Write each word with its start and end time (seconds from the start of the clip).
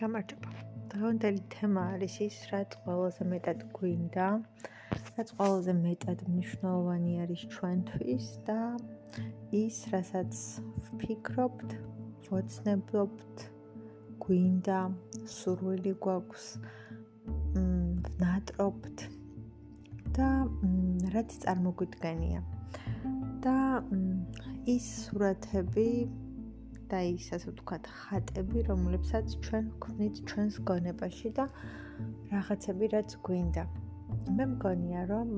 გამარჯობა. 0.00 0.50
დღევანდელი 0.92 1.42
თემა 1.52 1.80
არის 1.94 2.14
ის, 2.24 2.36
რაც 2.50 2.74
ყველაზე 2.82 3.24
მეტად 3.32 3.64
გვინდა, 3.76 4.28
რაც 5.16 5.32
ყველაზე 5.40 5.72
მეტად 5.80 6.22
მნიშვნელოვანი 6.28 7.12
არის 7.24 7.42
ჩვენთვის 7.54 8.28
და 8.46 8.60
ის, 9.58 9.80
რასაც 9.92 10.38
ვფიქრობთ, 10.86 11.74
ვოცნებობთ, 12.30 13.44
გვინდა, 14.24 14.78
სურვილი 15.34 15.92
გვაქვს, 16.06 16.46
მ 17.58 18.16
ნატრობთ 18.24 19.04
და 20.16 20.30
რაც 21.18 21.36
წარმოგვიდგენია. 21.44 22.40
და 23.44 23.58
ის 24.68 24.86
სურათები 25.04 25.88
და 26.90 27.00
ის 27.10 27.26
ასე 27.36 27.50
ვთქვათ 27.50 27.84
ხატები, 27.98 28.64
რომლებსაც 28.70 29.36
ჩვენ 29.46 29.64
გვქნით 29.84 30.16
ჩვენს 30.30 30.56
გონებაში 30.70 31.30
და 31.38 31.44
რაღაცები 32.32 32.86
რაც 32.94 33.10
გვინდა. 33.28 33.64
მე 34.36 34.44
მგონია 34.52 35.02
რომ 35.10 35.28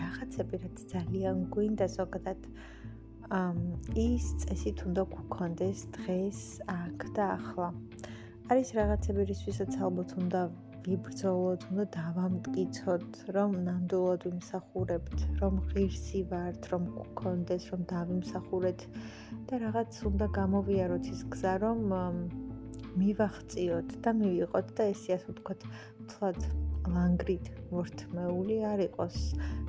რაღაცები 0.00 0.56
რაც 0.64 0.76
ძალიან 0.92 1.38
გვინდა 1.54 1.86
ზოგადად 1.98 2.40
ამ 3.40 3.58
ის 4.04 4.26
წესით 4.44 4.78
უნდა 4.88 5.02
გქონდეს 5.14 5.80
დღეს 5.96 6.40
აქ 6.76 7.00
და 7.16 7.24
ახლა. 7.38 7.68
არის 8.52 8.68
რაღაცები 8.78 9.22
რისთვისაც 9.30 9.72
ალბათ 9.84 10.10
უნდა 10.22 10.40
ვიბრძოლოთ, 10.86 11.64
უნდა 11.70 11.84
დავამტკიცოთ, 11.96 13.18
რომ 13.36 13.56
ნამდვილად 13.68 14.26
ვიმსახურებთ, 14.28 15.24
რომ 15.40 15.58
ღირსი 15.70 16.22
ვართ, 16.30 16.68
რომ 16.72 16.86
გქონდეს, 16.98 17.64
რომ 17.72 17.80
დავიმსახურეთ. 17.94 18.86
და 19.48 19.54
რაღაც 19.64 19.92
უნდა 20.10 20.26
გამოვიაროთ 20.38 21.04
ის 21.14 21.20
გზა, 21.32 21.54
რომ 21.64 21.78
მივახციოთ 22.98 23.88
და 24.04 24.10
მივიღოთ 24.20 24.66
და 24.78 24.90
ესე 24.94 25.10
ასე 25.18 25.32
ვთქვათ, 25.32 25.60
თლად 26.10 26.40
ლანგრით 26.94 27.48
მორთმეული 27.72 28.56
არ 28.72 28.80
იყოს 28.84 29.16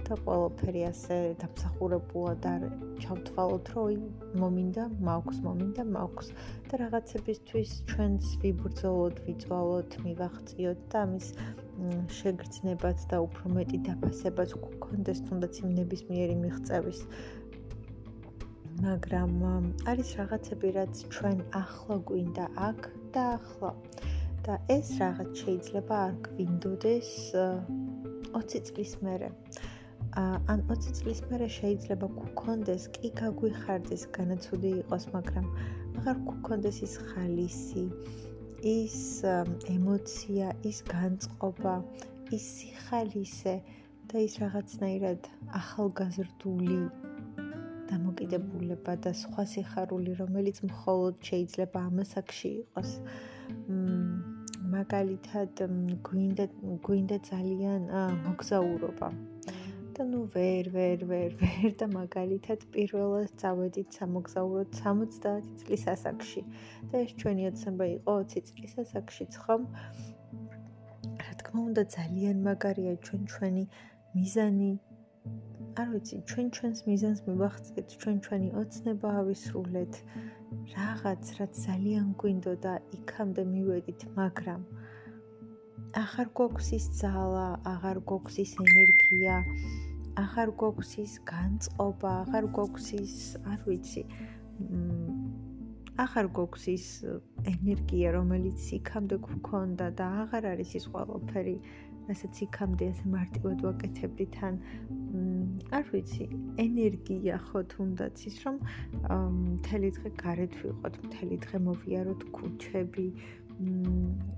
და 0.07 0.17
ყველაფერი 0.25 0.83
ასე 0.89 1.17
დამსახურებულად 1.41 2.45
არ 2.51 2.65
ჩავთვალოთ, 3.03 3.71
რომ 3.75 4.05
მომინდა, 4.43 4.85
მაქვს, 5.09 5.41
მომინდა, 5.47 5.85
მაქვს. 5.95 6.31
და 6.69 6.79
რაღაცებისთვის 6.83 7.71
ჩვენს 7.91 8.27
ვიბრძოლოთ, 8.43 9.15
ვიწვალოთ, 9.27 9.99
მივახციოთ 10.05 10.79
და 10.93 11.03
ამის 11.07 11.27
შეგრძნებაც 12.19 13.03
და 13.11 13.17
უფრო 13.25 13.51
მეტი 13.57 13.77
დაფასებაც 13.89 14.55
გქონდეს 14.63 15.19
თუნდაც 15.27 15.61
იმ 15.63 15.69
ნებისმიერი 15.79 16.35
მიღწევის. 16.43 16.99
მაგრამ 18.79 19.31
არის 19.91 20.09
რაღაცები 20.19 20.69
რაც 20.79 20.93
ჩვენ 21.15 21.37
ახლა 21.63 21.95
გვინდა 22.09 22.45
აქ 22.69 22.81
და 23.15 23.23
ახლა 23.39 23.71
და 24.45 24.55
ეს 24.73 24.87
რაღაც 25.01 25.29
შეიძლება 25.43 25.95
არ 26.07 26.15
გვინდოდეს 26.27 27.09
20 28.33 28.61
წლის 28.69 28.93
მერე. 29.05 29.29
ან 30.51 30.63
20 30.69 30.95
წლის 30.99 31.19
მერე 31.29 31.47
შეიძლება 31.55 32.07
გქონდეს, 32.19 32.83
კი 32.95 33.09
გაგვიხარდეს, 33.19 34.03
განაცოდი 34.17 34.71
იყოს, 34.81 35.03
მაგრამ 35.15 35.45
აღარ 35.99 36.17
გქონდეს 36.29 36.77
ის 36.87 36.93
ხალისი, 37.09 37.85
ის 38.73 38.97
ემოცია, 39.75 40.47
ის 40.71 40.77
განწყობა, 40.93 41.75
ის 42.35 42.45
სიხალისე 42.57 43.55
და 44.09 44.25
ის 44.25 44.33
რაღაცნაირად 44.43 45.29
ახალგაზრდული 45.61 46.79
დამოკიდებულება 47.89 48.93
და 49.03 49.11
სხვა 49.21 49.43
სიხარული, 49.53 50.11
რომელიც 50.21 50.57
მხოლოდ 50.69 51.15
შეიძლება 51.29 51.79
ამასაკში 51.89 52.49
იყოს. 52.61 52.91
მ 53.69 53.98
მაგალითად 54.79 55.61
გვინდა 56.07 56.45
გვინდა 56.87 57.17
ძალიან 57.29 57.81
მოგზაურობა. 58.25 59.09
და 59.95 60.05
ნუ 60.11 60.19
ვერ 60.35 60.65
ვერ 60.75 61.01
ვერ 61.11 61.31
ვერ 61.41 61.71
და 61.79 61.87
მაგალითად 61.93 62.61
პირველად 62.75 63.33
წავედით 63.41 63.97
სამოგზაუროდ 63.99 64.69
70 64.79 65.49
წლის 65.63 65.83
ასაკში. 65.93 66.43
და 66.91 66.95
ეს 67.05 67.11
ჩვენი 67.19 67.49
ოცნება 67.51 67.85
იყო 67.97 68.13
20 68.35 68.47
წლის 68.51 68.73
ასაკშიც 68.83 69.33
ხომ? 69.43 69.65
რა 71.23 71.31
თქმა 71.39 71.59
უნდა 71.69 71.83
ძალიან 71.97 72.37
მაგარია 72.47 72.93
ჩვენ 73.05 73.21
ჩვენი 73.33 73.63
მიზანი 74.15 74.71
არ 75.79 75.87
ვიცი 75.93 76.17
ჩვენ 76.29 76.47
ჩვენს 76.55 76.79
მიზანს 76.89 77.19
მივახცეთ 77.27 77.87
ჩვენ 78.01 78.17
ჩვენი 78.25 78.49
ოცნება 78.61 79.09
ავისრულეთ. 79.21 79.93
რაღაც 80.75 81.23
რაც 81.39 81.53
ძალიან 81.65 82.07
გვინდოდა 82.21 82.73
იქამდე 82.97 83.43
მივედით, 83.53 84.01
მაგრამ 84.19 84.61
ახარ 86.03 86.27
გვაქვს 86.37 86.67
ის 86.77 86.85
ძალა, 87.01 87.45
აღარ 87.73 87.99
გვაქვს 88.09 88.35
ის 88.43 88.51
ენერგია, 88.65 89.35
ახარ 90.23 90.49
გვაქვს 90.61 90.91
ის 91.03 91.13
განწყობა, 91.31 92.11
აღარ 92.23 92.45
გვაქვს 92.57 92.87
ის, 92.99 93.15
არ 93.51 93.59
ვიცი, 93.69 94.03
ახარ 96.05 96.27
გვაქვს 96.37 96.65
ის 96.75 96.85
ენერგია, 97.53 98.11
რომელიც 98.17 98.67
იქამდე 98.79 99.17
გვქონდა 99.25 99.87
და 100.01 100.09
აღარ 100.23 100.49
არის 100.53 100.75
ის 100.79 100.85
ყველაფერი, 100.93 101.55
რასაც 102.09 102.41
იქამდე 102.45 102.85
ასე 102.91 103.05
მარტივად 103.13 103.59
ვაკეთებდი 103.65 104.25
თან 104.35 104.55
არ 105.77 105.85
ვიცი 105.93 106.25
ენერგია 106.65 107.37
ხო 107.47 107.61
თუნდაც 107.73 108.23
ის 108.29 108.37
რომ 108.45 108.57
მთელი 109.09 109.89
დღე 109.97 110.09
გარეთ 110.23 110.53
ვიყოთ 110.61 110.99
მთელი 111.05 111.37
დღე 111.45 111.61
მოვიაროთ 111.69 112.21
ქუჩები 112.37 113.07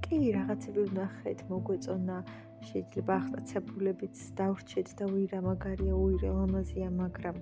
კი 0.05 0.19
რაღაცები 0.37 0.85
ვნახეთ 0.91 1.39
მოგვეწონა 1.51 2.17
შეიძლება 2.69 3.13
ახლა 3.21 3.39
ცებულებიც 3.49 4.17
დავრჩეთ 4.39 4.89
და 4.99 5.05
უი 5.13 5.25
რა 5.33 5.39
მაგარია 5.47 5.93
უი 6.05 6.15
რა 6.23 6.31
ლამაზია 6.37 6.89
მაგრამ 7.01 7.37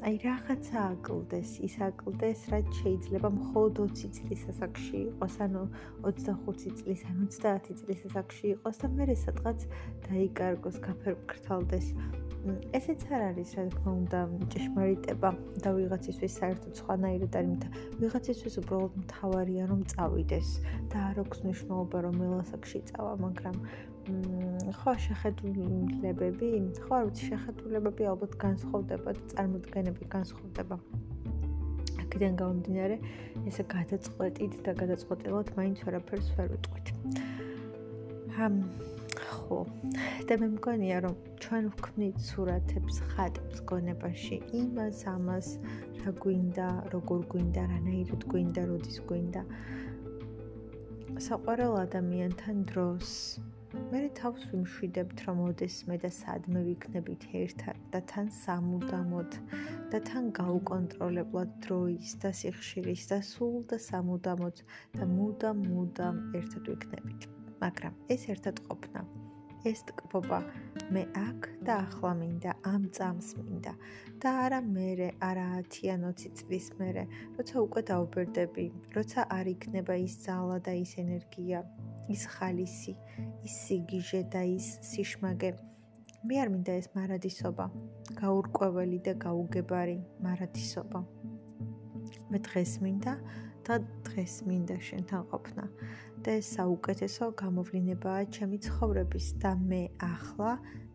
აი 0.00 0.16
რაღაცა 0.24 0.78
აკლდეს, 0.80 1.50
ის 1.66 1.74
აკლდეს, 1.84 2.44
რაც 2.52 2.68
შეიძლება 2.80 3.28
მხოლოდ 3.36 3.80
20 3.80 4.14
წლის 4.16 4.44
ასაკში 4.48 4.96
იყოს, 5.00 5.34
ანუ 5.44 5.64
25 6.06 6.72
წლის, 6.78 7.02
ან 7.10 7.26
30 7.28 7.76
წლის 7.80 8.06
ასაკში 8.08 8.46
იყოს 8.54 8.80
და 8.80 8.88
მე 8.96 9.16
სადღაც 9.24 9.66
დაიკარგოს, 10.06 10.78
გაფერფრთალდეს. 10.86 11.92
ესეც 12.72 13.00
არ 13.12 13.22
არის, 13.28 13.50
რა 13.60 13.64
თქმა 13.76 13.92
უნდა, 14.00 14.20
ჭეშმარიტება 14.52 15.30
და 15.60 15.68
ვიღაცისთვის 15.76 16.32
საერთოდ 16.40 16.72
სხვანაირად 16.80 17.32
არის, 17.36 17.50
მაგრამ 17.60 17.68
ვიღაცისთვის 18.00 18.54
უბრალოდ 18.64 18.92
მთავარია 19.04 19.64
რომ 19.68 19.80
წავიდეს 19.92 20.48
და 20.88 20.98
არ 21.12 21.16
აქვს 21.28 21.38
მნიშვნელობა 21.44 21.98
რომ 22.08 22.16
ელასაკში 22.24 22.80
წავა, 22.88 23.12
მაგრამ 23.20 23.56
ხო 24.78 24.92
შეხედულებები, 25.06 26.48
ხო 26.86 26.92
არ 26.98 27.04
ვიცი, 27.08 27.24
შეხედულებები 27.32 28.08
ალბათ 28.12 28.36
განსხვავდება 28.44 29.14
და 29.18 29.22
წარმოდგენები 29.32 30.08
განსხვავდება. 30.14 30.76
აქედან 32.04 32.34
გამომდინარე, 32.42 32.96
ესე 33.50 33.64
გადაწყვეტით 33.74 34.54
და 34.66 34.72
გადაწყვეტილად 34.82 35.52
მაინც 35.58 35.84
ვერაფერს 35.86 36.32
ვერ 36.38 36.48
ვიტყვით. 36.54 36.86
ჰამ 38.36 38.56
ხო 39.20 39.58
და 40.28 40.36
მე 40.40 40.48
მგონია 40.54 40.98
რომ 41.04 41.14
ჩვენ 41.42 41.64
ვქმნით 41.74 42.18
სურათებს 42.26 43.00
ხატებს 43.12 43.62
გონებაში 43.70 44.38
იმას 44.60 45.00
ამას 45.12 45.48
რა 46.02 46.12
გვინდა 46.24 46.68
როგორ 46.94 47.24
გვინდა 47.34 47.64
რანაირად 47.72 48.26
გვინდა 48.32 48.62
როდის 48.70 48.98
გვინდა 49.10 49.42
საყვარელ 51.26 51.74
ადამიანთან 51.84 52.62
დროს 52.70 53.08
მე 53.70 54.00
თავს 54.18 54.44
ვიმშვიდებთ 54.50 55.20
რომ 55.26 55.40
ოდესმე 55.44 55.96
და 56.02 56.08
სადმე 56.16 56.62
ვიქნებით 56.68 57.26
ერთად 57.40 57.78
და 57.92 58.00
თან 58.12 58.30
სამუდამოდ 58.38 59.36
და 59.92 60.00
თან 60.08 60.30
გაუკონტროლებლად 60.38 61.52
დროის 61.66 62.16
და 62.24 62.32
სიხშირის 62.40 63.06
და 63.12 63.18
სულ 63.30 63.56
და 63.70 63.78
სამუდამოდ 63.86 64.62
და 64.98 65.10
მუდამ 65.14 65.64
მუდამ 65.70 66.22
ერთად 66.42 66.74
ვიქნებით. 66.74 67.28
მაგრამ 67.62 67.94
ეს 68.16 68.28
ერთად 68.34 68.62
ყოფნა. 68.66 69.06
ეს 69.68 69.82
ტკბობა 69.88 70.38
მე 70.96 71.02
აქ 71.20 71.48
და 71.68 71.74
ახლა 71.84 72.12
მინდა 72.20 72.52
ამ 72.70 72.86
წამს 72.96 73.28
მინდა 73.38 73.74
და 74.24 74.30
არა 74.44 74.60
მერე 74.68 75.08
არა 75.26 75.44
10 75.76 76.00
20 76.06 76.32
წლის 76.40 76.70
მერე 76.80 77.04
როცა 77.36 77.56
უკვე 77.66 77.82
დაუბერდები 77.92 78.64
როცა 78.96 79.28
არ 79.36 79.52
იქნება 79.54 80.00
ის 80.06 80.16
ძალა 80.24 80.58
და 80.64 80.72
ის 80.80 80.96
ენერგია 81.04 81.60
ის 82.14 82.22
ხალისი 82.34 82.94
ის 83.46 83.54
სიგიჟე 83.64 84.22
და 84.32 84.42
ის 84.56 84.66
სიშმაგე. 84.90 85.50
მე 86.26 86.34
არ 86.42 86.48
მინდა 86.52 86.72
ეს 86.80 86.88
მარადისობა. 86.96 87.66
გაურკვეველი 88.20 88.98
და 89.06 89.12
გაუგებარი 89.24 89.98
მარადისობა. 90.24 91.00
მე 92.30 92.38
დღეს 92.46 92.72
მინდა 92.84 93.14
და 93.66 93.74
დღეს 94.06 94.34
მინდა 94.48 94.76
შენთან 94.88 95.22
ყოფნა 95.30 95.64
და 96.24 96.30
ეს 96.40 96.46
საუკეთესო 96.56 97.24
გამოვლინებაა 97.42 98.22
ჩემი 98.36 98.58
ცხოვრების 98.66 99.26
და 99.42 99.52
მე 99.70 99.82
ახლა 100.04 100.52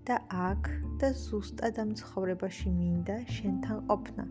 და 0.07 0.15
აქ 0.49 0.63
და 1.01 1.07
ზუსტად 1.25 1.79
ამ 1.83 1.91
ცხოვრებაში 1.99 2.69
მინდა 2.79 3.17
შენთან 3.35 3.77
ყოფნა 3.89 4.25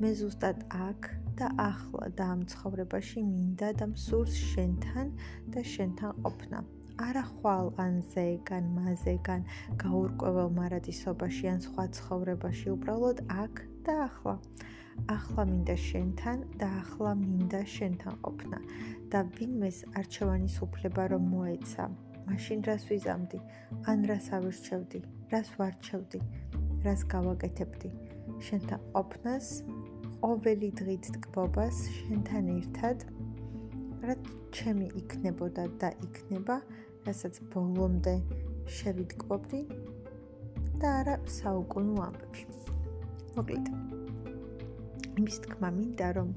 მე 0.00 0.10
ზუსტად 0.18 0.58
აქ 0.88 1.08
და 1.38 1.48
ახლა 1.64 2.06
და 2.18 2.24
ამ 2.34 2.40
ცხოვრებაში 2.52 3.20
მინდა 3.28 3.68
და 3.80 3.86
მსურს 3.92 4.36
შენთან 4.52 5.08
და 5.52 5.60
შენთან 5.72 6.12
ყოფნა. 6.24 6.58
არა 7.06 7.22
ხვალ 7.28 7.66
ან 7.84 7.94
ზეგან, 8.12 8.64
მაზეგან, 8.78 9.42
გაურკვეველ 9.82 10.50
მარადისობაში 10.58 11.44
ან 11.52 11.58
სხვა 11.66 11.84
ცხოვრებაში, 11.96 12.66
უბრალოდ 12.76 13.18
აქ 13.42 13.54
და 13.84 13.94
ახლა. 14.08 14.36
ახლა 15.16 15.42
მინდა 15.50 15.76
შენთან 15.88 16.38
და 16.60 16.68
ახლა 16.82 17.12
მინდა 17.24 17.60
შენთან 17.74 18.14
ყოფნა 18.24 18.58
და 19.12 19.20
ვინმეს 19.36 19.78
არჩევანის 19.98 20.56
უფლება 20.66 21.02
რომ 21.12 21.24
მოეცა. 21.32 21.84
მაშინ 22.28 22.58
რას 22.68 22.82
ვიზამდი? 22.90 23.38
ან 23.90 23.98
რას 24.10 24.26
ავირჩევდი? 24.36 24.98
რას 25.32 25.48
ვარჩევდი? 25.58 26.20
რას 26.84 27.00
გავაკეთებდი? 27.14 27.88
შენთან 28.46 28.80
ყოფნას, 28.94 29.46
ყოველი 30.22 30.68
დღით 30.78 31.06
ტკბობას 31.16 31.78
შენთან 31.92 32.48
ერთად, 32.52 33.00
რაც 34.06 34.28
ჩემი 34.54 34.86
იქნებოდა 35.00 35.64
და 35.82 35.88
იქნება, 36.06 36.56
რასაც 37.06 37.40
ბოლომდე 37.50 38.12
შევიტკბობდი 38.76 39.62
და 40.78 40.92
არა 41.00 41.16
საუკუნო 41.38 41.96
ამბებში. 42.06 42.46
მოკლედ. 43.34 43.66
იმის 45.18 45.36
თქმა 45.46 45.68
მინდა 45.78 46.08
რომ 46.18 46.30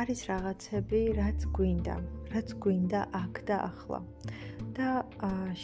არის 0.00 0.20
რაღაცები, 0.32 1.00
რაც 1.20 1.44
გვინდა, 1.58 1.96
რაც 2.32 2.48
გვინდა 2.64 3.00
აქ 3.22 3.34
და 3.52 3.56
ახლა. 3.68 4.00
და 4.72 4.88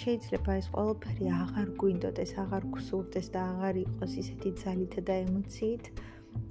შეიძლება 0.00 0.52
ეს 0.60 0.66
ყველაფერი 0.76 1.26
აღარ 1.32 1.68
გვინდოდეს, 1.80 2.32
აღარ 2.44 2.64
გსურდეს 2.76 3.32
და 3.32 3.40
აღარ 3.56 3.74
იყოს 3.86 4.12
ისეთი 4.22 4.50
ძალითა 4.62 5.00
და 5.08 5.14
ემოციით 5.24 5.84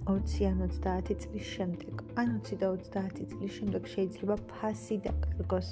20 0.08 0.46
ან 0.48 0.58
30 0.68 1.20
წლის 1.24 1.48
შემდეგ. 1.56 2.04
ან 2.16 2.40
20 2.44 2.90
და 2.94 3.02
30 3.12 3.28
წლის 3.32 3.52
შემდეგ 3.58 3.84
შეიძლება 3.94 4.36
ფასი 4.52 4.96
დაკარგოს. 5.06 5.70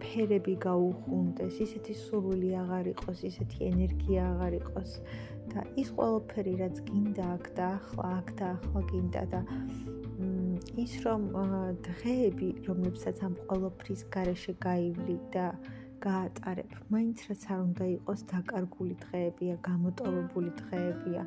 ფერები 0.00 0.54
გაუხუნდეს, 0.64 1.60
ისეთი 1.64 1.94
სურვილი 2.02 2.50
აღარ 2.62 2.86
იყოს, 2.94 3.18
ისეთი 3.30 3.58
ენერგია 3.70 4.22
აღარ 4.32 4.56
იყოს 4.58 4.94
და 5.52 5.62
ის 5.82 5.88
ყველაფერი 5.94 6.54
რაც 6.62 6.80
გინდა 6.88 7.26
აქ 7.36 7.46
და 7.58 7.66
ახლა, 7.76 8.08
აქ 8.18 8.28
და 8.40 8.46
ახლა 8.56 8.80
გინდა 8.90 9.22
და 9.34 9.40
ის 10.84 10.92
რომ 11.04 11.22
დღეები, 11.86 12.48
რომლებსაც 12.66 13.22
ამ 13.26 13.34
ყოველფრის 13.50 14.02
garaშე 14.14 14.54
გაივლი 14.66 15.16
და 15.34 15.46
გაატარებ, 16.04 16.70
მაინც 16.94 17.18
რაც 17.28 17.42
არ 17.52 17.60
უნდა 17.66 17.84
იყოს 17.96 18.20
დაკარგული 18.32 18.94
დღეებია, 19.04 19.54
გამოტოვებული 19.68 20.50
დღეებია. 20.60 21.22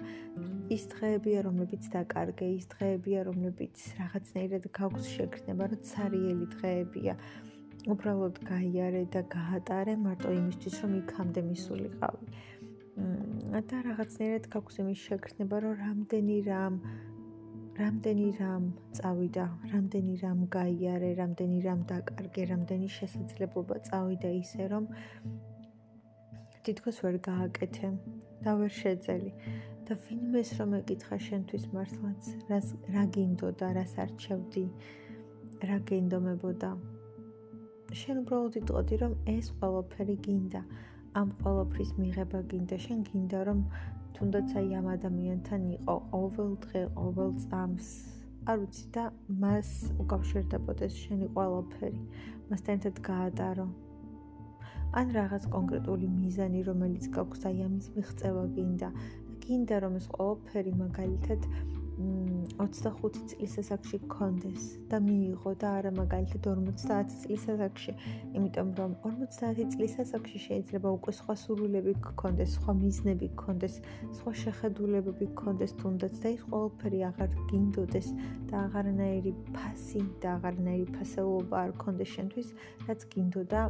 ის 0.75 0.84
დღეებია, 0.94 1.40
რომლებიც 1.48 1.84
დაკარგე, 1.96 2.48
ის 2.60 2.66
დღეებია, 2.74 3.20
რომლებიც 3.30 3.75
რაღაცნაირად 4.00 4.66
გაქვს 4.80 5.06
შეკრება, 5.16 5.64
რომ 5.72 5.80
цаრიელი 5.92 6.48
დღეებია. 6.56 7.14
უბრალოდ 7.94 8.36
გაიარე 8.48 9.04
და 9.14 9.22
გაატარე 9.38 9.94
მარტო 10.06 10.30
იმისთვის, 10.42 10.76
რომ 10.84 10.92
იქამდე 11.04 11.42
მისულიყავი. 11.52 12.26
და 13.69 13.78
რაღაცნაირად 13.90 14.46
გაქვს 14.54 14.76
იმის 14.81 15.00
შეკრება, 15.08 15.58
რომ 15.64 15.74
რამდენი 15.86 16.38
რამ 16.50 16.76
რამდენი 17.74 18.28
რამ 18.38 18.66
წავიდა, 18.98 19.46
რამდენი 19.74 20.16
რამ 20.22 20.42
გაიარე, 20.56 21.10
რამდენი 21.18 21.58
რამ 21.66 21.80
დაკარგე, 21.90 22.44
რამდენი 22.54 22.88
შესაძლებლობა 22.98 23.78
წავიდა 23.90 24.30
ისე 24.40 24.68
რომ 24.74 24.86
თითქოს 26.64 26.98
ვერ 27.04 27.18
გააკეთე 27.30 27.88
და 28.46 28.52
ვერ 28.60 28.72
შეძელი. 28.81 29.31
და 29.84 29.96
ვინმეს 30.00 30.50
რომ 30.60 30.74
ეკითხა 30.80 31.18
შენთვის 31.24 31.64
მართლაც, 31.75 32.28
რას 32.50 32.68
რა 32.94 33.04
გინდოდა, 33.16 33.68
რას 33.78 33.94
არჩევდი, 34.04 34.64
რა 35.69 35.78
გენდომებოდა. 35.90 36.69
შენ 38.02 38.22
უბრალოდ 38.24 38.56
იტყოდი 38.62 38.96
რომ 39.04 39.14
ეს 39.34 39.50
ყველაფერი 39.60 40.16
გინდა. 40.28 40.62
ამ 41.19 41.28
ყველაფრის 41.42 41.92
მიღება 42.00 42.40
გინდა, 42.54 42.78
შენ 42.86 43.00
გინდა 43.10 43.40
რომ 43.50 43.60
თუნდაც 44.15 44.50
აი 44.60 44.69
ამ 44.80 44.88
ადამიანთან 44.94 45.62
იყო 45.77 45.95
ყოველ 46.12 46.51
დღე, 46.65 46.81
ყოველ 46.98 47.31
წამს. 47.44 47.88
არ 48.50 48.57
ვიცი 48.62 48.86
და 48.95 49.04
მას 49.44 49.69
უკავშირდებოდეს 50.04 50.94
შენი 51.04 51.27
ყველაფერი. 51.36 52.01
მასთან 52.50 52.74
ერთად 52.77 52.98
გაატარო. 53.10 53.68
ან 55.00 55.07
რაღაც 55.18 55.44
კონკრეტული 55.56 56.07
მიზანი, 56.21 56.60
რომელიც 56.69 57.06
გაქვს 57.18 57.45
აი 57.50 57.57
ამის 57.68 57.88
მიღწევა 57.95 58.44
გინდა. 58.56 58.89
გინდა 59.44 59.75
რომ 59.83 59.94
ეს 60.00 60.07
ყველაფერი 60.16 60.71
მაგალითად 60.83 61.42
25 62.58 63.20
წლის 63.32 63.54
ასაკში 63.62 63.98
გქონდეს 64.04 64.66
და 64.92 65.00
მიიღო 65.04 65.52
და 65.62 65.70
არა 65.80 65.92
მაგალითად 65.98 66.48
50 66.48 67.14
წლის 67.24 67.46
ასაკში, 67.54 67.94
იმიტომ 68.38 68.70
რომ 68.80 68.96
50 69.06 69.72
წლის 69.74 69.96
ასაკში 70.04 70.42
შეიძლება 70.46 70.90
უკვე 70.98 71.14
სხვა 71.20 71.36
სურვილები 71.44 71.94
გქონდეს, 72.08 72.56
სხვა 72.58 72.76
მიზნები 72.82 73.30
გქონდეს, 73.34 73.76
სხვა 74.20 74.34
შეხედულებები 74.44 75.30
გქონდეს 75.34 75.76
თუნდაც 75.82 76.20
და 76.26 76.34
ის 76.36 76.44
ყველაფერი 76.50 77.00
აღარ 77.10 77.30
გინდოდეს 77.52 78.08
და 78.52 78.56
აღარნაირი 78.66 79.34
ფასი 79.58 80.04
და 80.22 80.36
აღარნაირი 80.38 80.88
ფასეულობა 80.98 81.56
არ 81.64 81.72
გქონდეს 81.80 82.14
შენთვის, 82.16 82.54
რაც 82.88 83.08
გინდოდა 83.16 83.62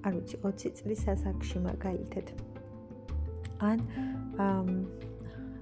არ 0.00 0.12
ვიცი 0.16 0.36
20 0.46 0.80
წლის 0.80 1.02
ასაკში 1.14 1.58
მაგალითად. 1.68 2.26
ან 3.60 3.78
აა 4.40 5.09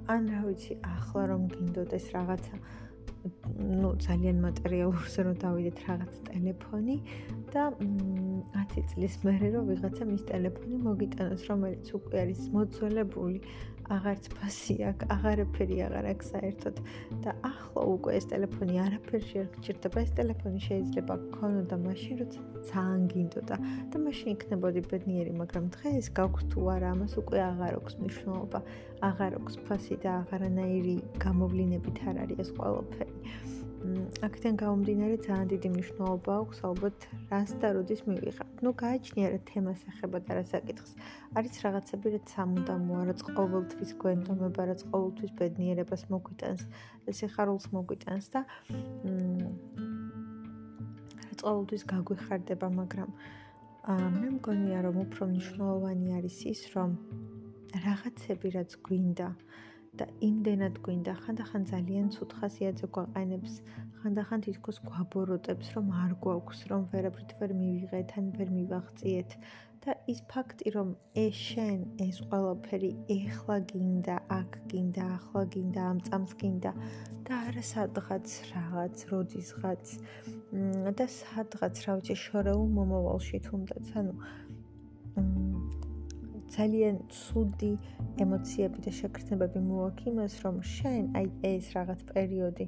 ან 0.09 0.29
რა 0.33 0.41
ვიცი, 0.49 0.73
ახლა 0.95 1.23
რომ 1.33 1.43
გინდოდეს 1.55 2.07
რაღაცა 2.17 2.57
ну 3.59 3.89
ძალიან 3.99 4.37
მასალურზე 4.45 5.21
რომ 5.27 5.35
დავიდეთ 5.43 5.79
რაღაც 5.89 6.13
ტელეფონი 6.29 6.97
და 7.53 7.65
10 7.79 8.87
წლის 8.93 9.15
მერე 9.27 9.49
რომ 9.55 9.65
ვიღაცა 9.73 10.05
მის 10.11 10.23
ტელეფონი 10.31 10.77
მოგიტანოს 10.87 11.43
რომელიც 11.51 11.91
უკვე 11.99 12.17
არის 12.23 12.41
მოძველებული 12.55 13.39
აღარც 13.88 14.25
ფასი 14.37 14.75
აქვს, 14.88 15.06
აღარაფერი 15.14 15.76
აღარ 15.87 16.06
აქვს 16.12 16.26
საერთოდ. 16.32 16.76
და 17.25 17.31
ახლა 17.50 17.82
უკვე 17.94 18.11
ეს 18.19 18.25
ტელეფონი 18.31 18.76
არაფერში 18.85 19.37
არ 19.43 19.49
გჭირდება, 19.55 19.99
ეს 20.05 20.11
ტელეფონი 20.19 20.61
შეიძლება 20.69 21.14
გქონოდა 21.25 21.76
მაშინ, 21.85 22.14
როცა 22.20 22.40
ძალიან 22.69 23.02
გინდოდა 23.12 23.56
და 23.90 23.96
მაშინ 24.05 24.29
იქნებოდი 24.37 24.81
ბედნიერი, 24.93 25.32
მაგრამ 25.43 25.64
დღეს 25.76 26.06
გაქვს 26.19 26.49
თუ 26.52 26.61
არა, 26.75 26.88
ამას 26.94 27.12
უკვე 27.23 27.38
აღარ 27.50 27.73
აქვს 27.81 27.94
მნიშვნელობა, 28.00 28.61
აღარ 29.08 29.32
აქვს 29.40 29.55
ფასი 29.67 29.94
და 30.02 30.11
აღარანაირი 30.23 30.96
გამოვლინებით 31.25 31.96
არ 32.08 32.17
არის 32.25 32.38
ეს 32.44 32.50
ყველაფერი. 32.58 33.14
აქედან 34.26 34.56
გამომდინარე 34.58 35.16
ძალიან 35.23 35.49
დიდი 35.52 35.68
მნიშვნელობა 35.75 36.32
აქვს 36.42 36.58
ალბათ 36.68 37.04
რას 37.30 37.50
და 37.62 37.68
როდის 37.76 38.00
მივიღებ. 38.08 38.49
ნუ 38.64 38.70
გააჩნია 38.82 39.28
რა 39.35 39.40
თემას 39.50 39.80
ეხება 39.90 40.18
და 40.26 40.30
რა 40.38 40.44
საკითხს. 40.50 40.90
არის 41.38 41.54
რაღაცები 41.64 42.06
რაც 42.14 42.26
სამუდამოა, 42.35 43.02
რაც 43.11 43.20
ყოველთვის 43.38 43.90
გვენდომება, 44.02 44.62
რაც 44.70 44.80
ყოველთვის 44.90 45.30
ბედნიერებას 45.38 46.02
მოგვიტანს, 46.11 46.62
სიხარულს 47.18 47.66
მოგვიტანს 47.76 48.26
და 48.35 48.40
რაც 51.28 51.38
ყოველთვის 51.47 51.82
გაგვიხარდება, 51.92 52.68
მაგრამ 52.80 53.11
მე 54.18 54.28
მგონია 54.37 54.78
რომ 54.87 54.97
უფრო 55.06 55.23
მნიშვნელოვანი 55.30 56.08
არის 56.18 56.38
ის, 56.52 56.61
რომ 56.75 56.90
რაღაცები 57.87 58.49
რაც 58.58 58.70
გვინდა 58.85 59.28
და 59.99 60.07
იმდენად 60.28 60.80
გვინდა 60.85 61.14
ხანდახან 61.23 61.62
ძალიან 61.73 62.07
ცუდ 62.14 62.30
ხასიათზე 62.38 62.87
გვაყენებს. 62.97 63.52
ხანდახან 64.00 64.40
თითქოს 64.47 64.78
გვაბოროტებს 64.88 65.66
რომ 65.75 65.87
არ 66.02 66.12
გვაქვს 66.25 66.61
რომ 66.71 66.83
ვერაფრით 66.92 67.30
ვერ 67.38 67.50
მივიღეთ 67.62 68.11
ან 68.18 68.25
ვერ 68.38 68.49
მივაღწიეთ. 68.59 69.30
და 69.85 69.95
ის 70.11 70.21
ფაქტი 70.30 70.73
რომ 70.75 70.88
ეს 71.23 71.37
შენ 71.49 71.78
ეს 72.04 72.16
ყველაფერი 72.30 72.90
ეხლა 73.14 73.57
გინდა 73.73 74.16
აქ 74.37 74.57
გინდა 74.73 75.04
ახლა 75.16 75.42
გინდა 75.54 75.83
ამ 75.90 75.99
წამს 76.09 76.33
გინდა 76.40 76.73
და 77.28 77.38
არა 77.50 77.64
სადღაც 77.71 78.26
რაღაც 78.50 78.97
როდისღაც 79.12 79.95
და 80.99 81.07
სადღაც 81.18 81.83
რა 81.87 81.97
ვიცი 82.00 82.16
შორეულ 82.25 82.68
მომავალში 82.78 83.38
თუნდაც 83.47 83.87
ანუ 84.02 84.14
ძალიან 86.59 86.97
ცუდი 87.15 87.73
ემოციები 88.23 88.81
და 88.83 88.93
შეკრთნებები 88.99 89.61
მოაქვს 89.62 90.07
იმას, 90.11 90.35
რომ 90.45 90.57
შენ 90.75 91.05
აი 91.19 91.27
ეს 91.50 91.67
რაღაც 91.77 92.00
პერიოდი, 92.09 92.67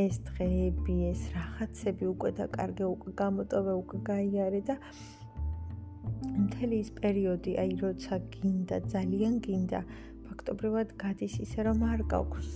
ეს 0.00 0.18
დღეები, 0.28 0.96
ეს 1.10 1.22
რაღაცები 1.36 2.04
უკვე 2.10 2.30
დაკარგე, 2.40 2.84
უკვე 2.94 3.12
გამოტოვე, 3.22 3.72
უკვე 3.82 3.98
გაიარე 4.10 4.60
და 4.68 4.76
მთელი 6.44 6.76
ეს 6.84 6.90
პერიოდი, 7.00 7.52
აი 7.64 7.72
როცა 7.80 8.14
გინდა, 8.34 8.76
ძალიან 8.92 9.34
გინდა, 9.46 9.80
ფაქტობრივად 10.28 10.92
გადის 11.00 11.34
ისე, 11.44 11.64
რომ 11.68 11.80
არ 11.92 12.04
გაქვს. 12.12 12.50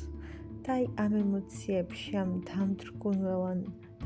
და 0.64 0.72
აი 0.80 0.84
ამ 1.04 1.12
ემოციებში, 1.24 2.12
ამ 2.20 2.30
დამძრგუნველან 2.48 3.58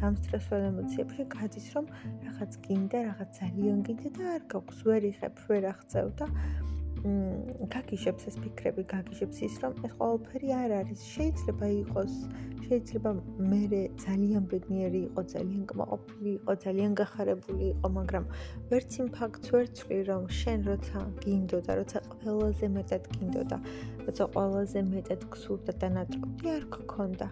ამ 0.06 0.14
სტრესულ 0.22 0.62
ემოციებში 0.70 1.22
გადის 1.34 1.66
რომ 1.74 1.86
რაღაც 2.26 2.52
გინდა, 2.66 2.98
რაღაც 3.08 3.30
ძალიან 3.40 3.78
გინდა 3.88 4.08
და 4.18 4.24
არ 4.36 4.42
გაქვს, 4.54 4.78
ვერ 4.88 5.02
იღებ, 5.12 5.34
ვერ 5.48 5.62
აღწევ 5.72 6.06
და 6.18 6.26
გაგიჟებს 6.98 8.26
ეს 8.28 8.36
ფიქრები, 8.42 8.82
გაგიჟებს 8.92 9.38
ის, 9.46 9.54
რომ 9.62 9.72
ეს 9.86 9.92
ყველაფერი 9.98 10.48
არ 10.58 10.70
არის. 10.78 11.00
შეიძლება 11.14 11.66
იყოს, 11.82 12.14
შეიძლება 12.66 13.10
მე 13.50 13.82
ძალიან 14.04 14.42
ბედნიერი 14.52 15.00
იყო, 15.08 15.22
ძალიან 15.34 15.62
კმაყოფილი 15.70 16.30
იყო, 16.38 16.52
ძალიან 16.64 16.92
გახარებული 17.00 17.64
იყო, 17.74 17.86
მაგრამ 17.98 18.24
ვერც 18.70 18.90
იმ 19.02 19.08
ფაქტს 19.18 19.46
ვერ 19.54 19.66
ცვლი, 19.78 19.98
რომ 20.10 20.22
შენ 20.40 20.58
როცა 20.70 20.98
გინდოდა, 21.22 21.72
როცა 21.80 21.98
ყველაზე 22.14 22.66
მეტად 22.78 23.02
გინდოდა, 23.14 23.58
როცა 24.06 24.24
ყველაზე 24.34 24.78
მეტად 24.92 25.20
გსურდა 25.32 25.72
და 25.80 25.88
ნატრობი 25.96 26.46
არ 26.56 26.64
გქონდა. 26.74 27.28